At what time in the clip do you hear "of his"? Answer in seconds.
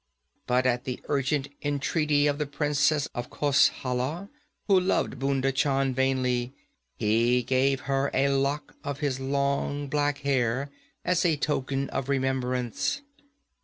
8.83-9.19